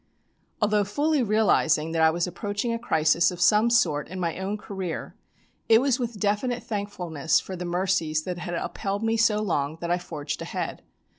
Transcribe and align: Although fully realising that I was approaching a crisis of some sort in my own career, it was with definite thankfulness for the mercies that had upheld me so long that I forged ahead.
Although 0.63 0.83
fully 0.85 1.21
realising 1.21 1.91
that 1.91 2.01
I 2.01 2.09
was 2.09 2.25
approaching 2.25 2.73
a 2.73 2.79
crisis 2.79 3.29
of 3.29 3.39
some 3.39 3.69
sort 3.69 4.07
in 4.07 4.19
my 4.19 4.39
own 4.39 4.57
career, 4.57 5.13
it 5.69 5.79
was 5.79 5.99
with 5.99 6.19
definite 6.19 6.63
thankfulness 6.63 7.39
for 7.39 7.55
the 7.55 7.65
mercies 7.65 8.23
that 8.23 8.39
had 8.39 8.55
upheld 8.55 9.03
me 9.03 9.15
so 9.15 9.39
long 9.43 9.77
that 9.79 9.91
I 9.91 9.99
forged 9.99 10.41
ahead. 10.41 10.81